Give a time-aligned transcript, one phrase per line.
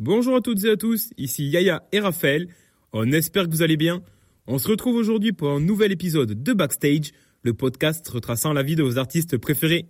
[0.00, 2.46] Bonjour à toutes et à tous, ici Yaya et Raphaël.
[2.92, 4.00] On espère que vous allez bien.
[4.46, 7.10] On se retrouve aujourd'hui pour un nouvel épisode de Backstage,
[7.42, 9.86] le podcast retraçant la vie de vos artistes préférés.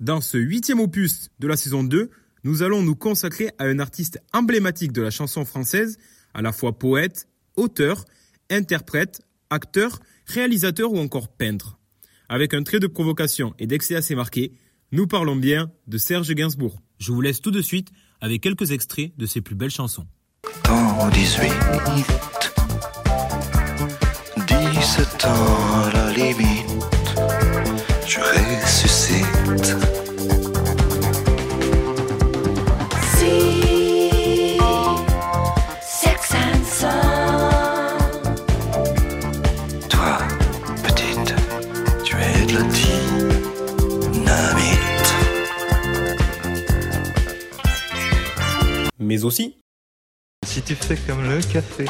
[0.00, 2.10] Dans ce huitième opus de la saison 2,
[2.42, 5.98] nous allons nous consacrer à un artiste emblématique de la chanson française,
[6.34, 8.04] à la fois poète, auteur,
[8.50, 9.20] interprète,
[9.50, 11.78] acteur, réalisateur ou encore peintre.
[12.28, 14.52] Avec un trait de provocation et d'excès assez marqué,
[14.92, 16.78] nous parlons bien de Serge Gainsbourg.
[16.98, 17.88] Je vous laisse tout de suite
[18.20, 20.06] avec quelques extraits de ses plus belles chansons.
[20.64, 21.52] Dans 18,
[24.72, 26.66] 17 ans à la limite,
[28.06, 29.97] je ressuscite.
[49.08, 49.56] Mais aussi,
[50.46, 51.86] Si tu fais comme le café,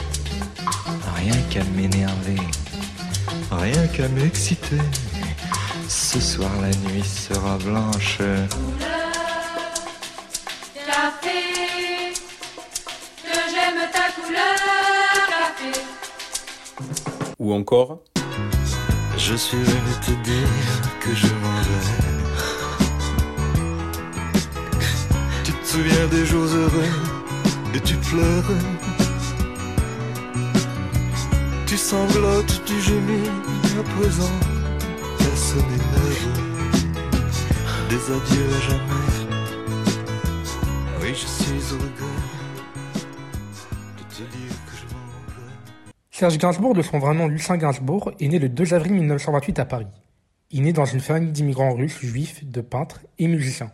[1.16, 2.40] rien qu'à m'énerver,
[3.50, 4.78] rien qu'à m'exciter.
[5.88, 8.18] Ce soir la nuit sera blanche.
[10.86, 12.14] Café,
[13.24, 14.58] que j'aime ta couleur
[15.28, 15.80] café.
[17.40, 17.98] ou encore,
[19.16, 21.97] Je suis venu te dire que je m'en vais.
[25.78, 26.92] Souviens des jours heureux
[27.74, 28.50] et tu pleures.
[31.66, 33.28] Tu sanglotes, tu gémis
[33.78, 34.34] à présent.
[35.18, 35.88] Personne n'est.
[37.90, 39.08] Des adieux à jamais.
[41.00, 42.18] Oui, je suis au regret
[43.98, 45.00] de te dire que je m'en.
[46.10, 49.64] Serge Gainsbourg, de son vrai nom Lucien Gainsbourg, est né le 2 avril 1928 à
[49.64, 49.86] Paris.
[50.50, 53.70] Il naît dans une famille d'immigrants russes, juifs, de peintres et musiciens.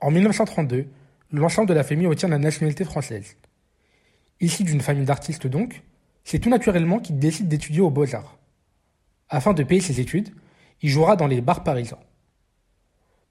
[0.00, 0.86] En 1932,
[1.32, 3.36] l'ensemble de la famille obtient la nationalité française.
[4.40, 5.82] Issu d'une famille d'artistes donc,
[6.24, 8.38] c'est tout naturellement qu'il décide d'étudier aux Beaux-Arts.
[9.28, 10.30] Afin de payer ses études,
[10.82, 11.98] il jouera dans les bars parisiens.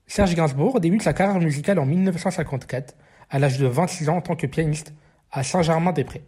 [0.08, 2.96] Serge Gainsbourg débute sa carrière musicale en 1954,
[3.30, 4.94] à l'âge de 26 ans en tant que pianiste,
[5.32, 6.24] à Saint-Germain-des-Prés.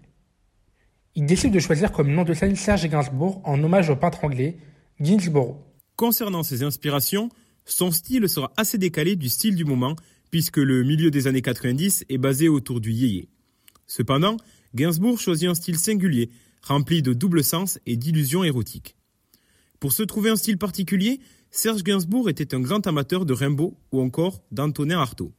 [1.15, 4.57] Il décide de choisir comme nom de scène Serge Gainsbourg en hommage au peintre anglais
[4.99, 5.57] Gainsborough.
[5.95, 7.29] concernant ses inspirations,
[7.65, 9.95] son style sera assez décalé du style du moment,
[10.31, 13.29] puisque le milieu des années 90 est basé autour du yéyé.
[13.85, 14.37] Cependant,
[14.73, 16.29] Gainsbourg choisit un style singulier,
[16.61, 18.95] rempli de double sens et d'illusions érotiques.
[19.79, 21.19] Pour se trouver un style particulier,
[21.51, 25.33] Serge Gainsbourg était un grand amateur de Rimbaud ou encore d'Antonin Artaud.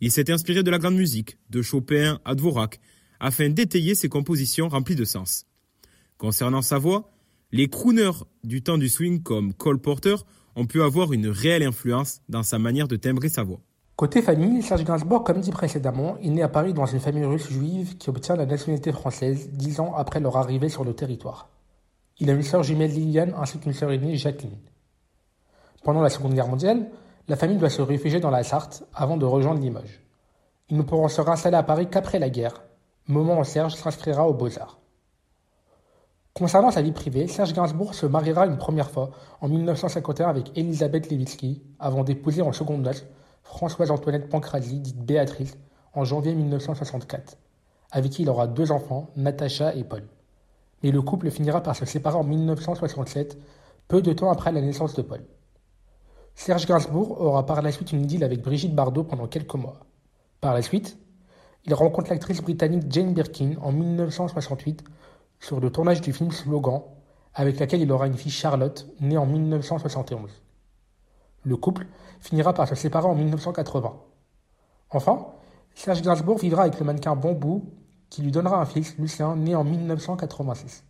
[0.00, 2.80] Il s'est inspiré de la grande musique, de Chopin à Dvorak,
[3.20, 5.46] afin d'étayer ses compositions remplies de sens.
[6.18, 7.12] Concernant sa voix,
[7.52, 10.16] les crooners du temps du swing comme Cole Porter
[10.56, 13.60] ont pu avoir une réelle influence dans sa manière de timbrer sa voix.
[13.96, 17.48] Côté famille, Serge Gainsbourg, comme dit précédemment, est né à Paris dans une famille russe
[17.48, 21.48] juive qui obtient la nationalité française dix ans après leur arrivée sur le territoire.
[22.18, 24.58] Il a une sœur jumelle Liliane ainsi qu'une sœur aînée Jacqueline.
[25.82, 26.90] Pendant la Seconde Guerre mondiale,
[27.26, 30.02] la famille doit se réfugier dans la Sarthe avant de rejoindre Limoges.
[30.68, 32.64] Ils ne pourront se réinstaller à Paris qu'après la guerre,
[33.06, 34.78] moment où Serge s'inscrira aux Beaux-Arts.
[36.34, 41.10] Concernant sa vie privée, Serge Gainsbourg se mariera une première fois en 1951 avec Elisabeth
[41.10, 43.06] Levitsky avant d'épouser en seconde noces
[43.48, 45.56] Françoise Antoinette Pancrazi, dite Béatrice,
[45.94, 47.38] en janvier 1964,
[47.90, 50.02] avec qui il aura deux enfants, Natacha et Paul.
[50.82, 53.38] Mais le couple finira par se séparer en 1967,
[53.88, 55.24] peu de temps après la naissance de Paul.
[56.34, 59.80] Serge Gainsbourg aura par la suite une idylle avec Brigitte Bardot pendant quelques mois.
[60.42, 60.98] Par la suite,
[61.64, 64.84] il rencontre l'actrice britannique Jane Birkin en 1968
[65.40, 66.82] sur le tournage du film Slogan,
[67.34, 70.30] avec laquelle il aura une fille Charlotte, née en 1971.
[71.46, 71.86] Le couple
[72.18, 73.94] finira par se séparer en 1980.
[74.90, 75.26] Enfin,
[75.74, 77.72] Serge Gainsbourg vivra avec le mannequin Bambou,
[78.10, 80.84] qui lui donnera un fils, Lucien, né en 1986.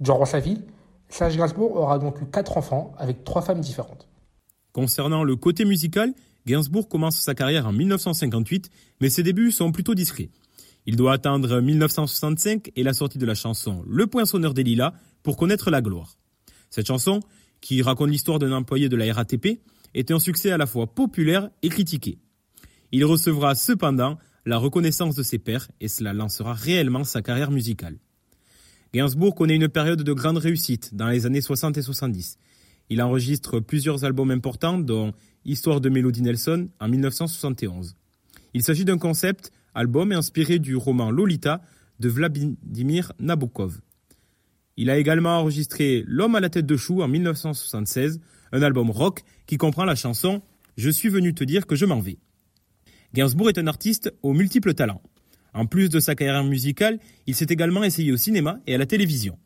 [0.00, 0.62] Durant sa vie,
[1.10, 4.08] Serge Gainsbourg aura donc eu quatre enfants avec trois femmes différentes.
[4.72, 6.14] Concernant le côté musical,
[6.46, 8.70] Gainsbourg commence sa carrière en 1958,
[9.02, 10.30] mais ses débuts sont plutôt discrets.
[10.86, 15.36] Il doit attendre 1965 et la sortie de la chanson Le Poinçonneur des Lilas pour
[15.36, 16.16] connaître la gloire.
[16.70, 17.20] Cette chanson,
[17.60, 19.60] qui raconte l'histoire d'un employé de la RATP,
[19.94, 22.18] est un succès à la fois populaire et critiqué.
[22.92, 27.98] Il recevra cependant la reconnaissance de ses pairs et cela lancera réellement sa carrière musicale.
[28.92, 32.38] Gainsbourg connaît une période de grande réussite dans les années 60 et 70.
[32.88, 35.12] Il enregistre plusieurs albums importants dont
[35.44, 37.94] Histoire de Mélodie Nelson en 1971.
[38.52, 41.62] Il s'agit d'un concept album inspiré du roman Lolita
[42.00, 43.80] de Vladimir Nabokov.
[44.76, 48.20] Il a également enregistré L'homme à la tête de chou en 1976,
[48.52, 50.42] un album rock qui comprend la chanson
[50.76, 52.18] Je suis venu te dire que je m'en vais.
[53.14, 55.02] Gainsbourg est un artiste aux multiples talents.
[55.52, 58.86] En plus de sa carrière musicale, il s'est également essayé au cinéma et à la
[58.86, 59.36] télévision.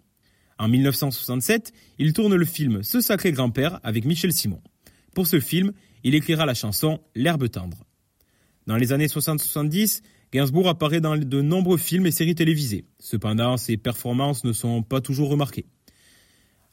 [0.59, 4.61] En 1967, il tourne le film Ce sacré grand-père avec Michel Simon.
[5.15, 5.73] Pour ce film,
[6.05, 7.85] il écrira la chanson L'herbe tendre.
[8.67, 10.03] Dans les années 60-70,
[10.35, 12.85] Gainsbourg apparaît dans de nombreux films et séries télévisées.
[12.99, 15.65] Cependant, ses performances ne sont pas toujours remarquées.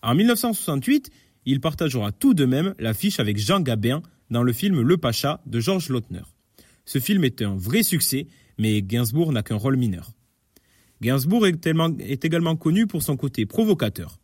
[0.02, 1.12] En 1968,
[1.46, 5.60] il partagera tout de même l'affiche avec Jean Gabin dans le film Le Pacha de
[5.60, 6.24] Georges Lautner.
[6.86, 8.25] Ce film est un vrai succès,
[8.58, 10.10] mais Gainsbourg n'a qu'un rôle mineur.
[11.04, 14.18] Gainsbourg est, également connu pour son côté provocateur.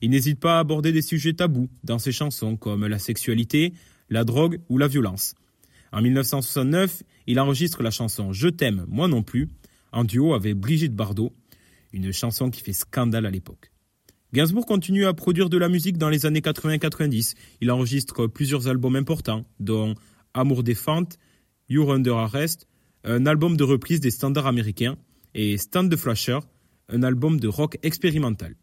[0.00, 3.72] Il n'hésite pas à aborder des sujets tabous dans ses chansons comme la sexualité,
[4.10, 5.34] la drogue ou la violence.
[5.92, 9.48] En 1969, il enregistre la chanson Je t'aime, moi non plus,
[9.92, 11.32] en duo avec Brigitte Bardot,
[11.92, 13.70] une chanson qui fait scandale à l'époque.
[14.32, 17.34] Gainsbourg continue à produire de la musique dans les années 80-90.
[17.60, 19.94] Il enregistre plusieurs albums importants, dont
[20.34, 21.18] Amour des Fentes,
[21.68, 22.68] You're Under Arrest,
[23.04, 24.96] un album de reprise des standards américains,
[25.34, 26.40] et Stand the Flasher,
[26.88, 28.56] un album de rock expérimental.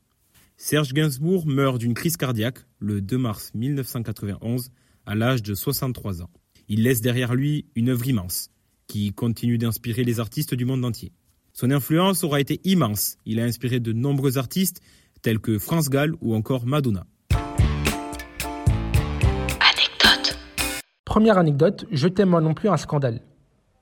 [0.57, 4.69] Serge Gainsbourg meurt d'une crise cardiaque le 2 mars 1991
[5.05, 6.29] à l'âge de 63 ans.
[6.69, 8.49] Il laisse derrière lui une œuvre immense
[8.87, 11.11] qui continue d'inspirer les artistes du monde entier.
[11.51, 13.17] Son influence aura été immense.
[13.25, 14.81] Il a inspiré de nombreux artistes
[15.21, 17.05] tels que France Gall ou encore Madonna.
[19.59, 20.37] Anecdote.
[21.05, 23.21] Première anecdote, Je t'aime moi non plus un scandale.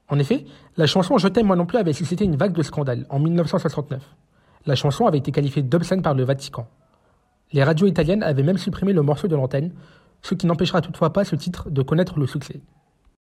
[0.08, 0.46] En effet,
[0.76, 4.02] la chanson Je t'aime moi non plus avait suscité une vague de scandales en 1969.
[4.66, 6.68] La chanson avait été qualifiée d'obscène par le Vatican.
[7.54, 9.72] Les radios italiennes avaient même supprimé le morceau de l'antenne,
[10.22, 12.62] ce qui n'empêchera toutefois pas ce titre de connaître le succès.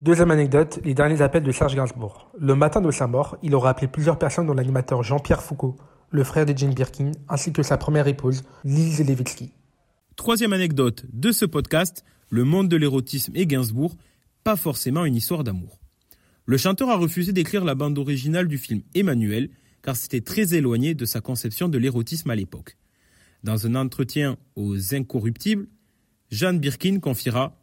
[0.03, 2.31] Deuxième anecdote, les derniers appels de Serge Gainsbourg.
[2.39, 5.77] Le matin de sa mort, il aura appelé plusieurs personnes dont l'animateur Jean-Pierre Foucault,
[6.11, 9.53] le frère de Jane Birkin, ainsi que sa première épouse, Lise Levitsky.
[10.17, 13.95] Troisième anecdote de ce podcast, le monde de l'érotisme et Gainsbourg,
[14.43, 15.79] pas forcément une histoire d'amour.
[16.47, 19.51] Le chanteur a refusé d'écrire la bande originale du film Emmanuel,
[19.83, 22.77] car c'était très éloigné de sa conception de l'érotisme à l'époque.
[23.45, 25.69] Dans un entretien aux Incorruptibles,
[26.31, 27.57] Jeanne Birkin confiera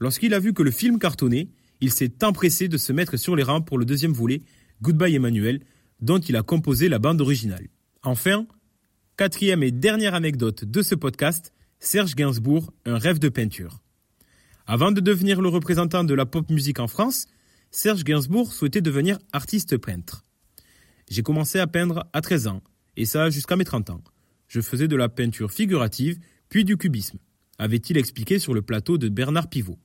[0.00, 1.48] Lorsqu'il a vu que le film cartonnait,
[1.80, 4.42] il s'est empressé de se mettre sur les rangs pour le deuxième volet,
[4.82, 5.60] Goodbye Emmanuel,
[6.00, 7.68] dont il a composé la bande originale.
[8.02, 8.46] Enfin,
[9.16, 13.80] quatrième et dernière anecdote de ce podcast, Serge Gainsbourg, un rêve de peinture.
[14.66, 17.26] Avant de devenir le représentant de la pop musique en France,
[17.70, 20.24] Serge Gainsbourg souhaitait devenir artiste peintre.
[21.10, 22.62] J'ai commencé à peindre à 13 ans,
[22.96, 24.02] et ça jusqu'à mes 30 ans.
[24.46, 26.18] Je faisais de la peinture figurative,
[26.48, 27.18] puis du cubisme,
[27.58, 29.78] avait-il expliqué sur le plateau de Bernard Pivot.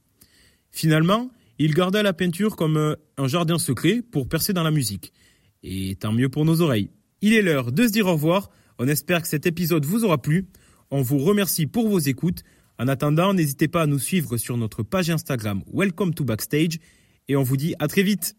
[0.71, 5.13] Finalement, il garda la peinture comme euh, un jardin secret pour percer dans la musique.
[5.61, 6.89] Et tant mieux pour nos oreilles.
[7.21, 8.49] Il est l'heure de se dire au revoir.
[8.79, 10.47] On espère que cet épisode vous aura plu.
[10.91, 12.43] On vous remercie pour vos écoutes.
[12.79, 16.79] En attendant, n'hésitez pas à nous suivre sur notre page Instagram Welcome to Backstage
[17.27, 18.35] et on vous dit à très vite.